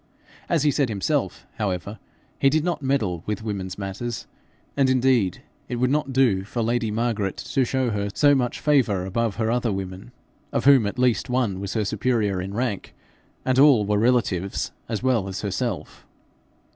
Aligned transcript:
As 0.49 0.63
he 0.63 0.71
said 0.71 0.89
himself, 0.89 1.45
however, 1.59 1.99
he 2.39 2.49
did 2.49 2.63
not 2.63 2.81
meddle 2.81 3.21
with 3.27 3.43
women's 3.43 3.77
matters, 3.77 4.25
and 4.75 4.89
indeed 4.89 5.43
it 5.69 5.75
would 5.75 5.91
not 5.91 6.11
do 6.11 6.43
for 6.43 6.63
lady 6.63 6.89
Margaret 6.89 7.37
to 7.37 7.63
show 7.63 7.91
her 7.91 8.09
so 8.11 8.33
much 8.33 8.59
favour 8.59 9.05
above 9.05 9.35
her 9.35 9.51
other 9.51 9.71
women, 9.71 10.11
of 10.51 10.65
whom 10.65 10.87
at 10.87 10.97
least 10.97 11.29
one 11.29 11.59
was 11.59 11.75
her 11.75 11.85
superior 11.85 12.41
in 12.41 12.55
rank, 12.55 12.95
and 13.45 13.59
all 13.59 13.85
were 13.85 13.99
relatives 13.99 14.71
as 14.89 15.03
well 15.03 15.27
as 15.27 15.41
herself. 15.41 16.03